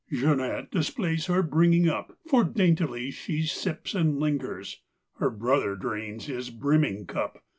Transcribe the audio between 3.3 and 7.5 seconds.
sips and lingers. Her brother drains his brimming cup.